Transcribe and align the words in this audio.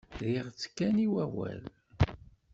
Rriɣ-tt 0.19 0.65
kan 0.77 0.95
i 1.05 1.07
wawal. 1.13 1.61